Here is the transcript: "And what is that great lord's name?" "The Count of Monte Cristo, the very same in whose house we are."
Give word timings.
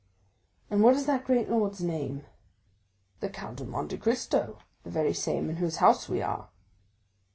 "And 0.71 0.81
what 0.81 0.95
is 0.95 1.05
that 1.05 1.25
great 1.25 1.47
lord's 1.47 1.79
name?" 1.79 2.25
"The 3.19 3.29
Count 3.29 3.61
of 3.61 3.67
Monte 3.67 3.97
Cristo, 3.99 4.57
the 4.83 4.89
very 4.89 5.13
same 5.13 5.47
in 5.47 5.57
whose 5.57 5.75
house 5.77 6.09
we 6.09 6.23
are." 6.23 6.49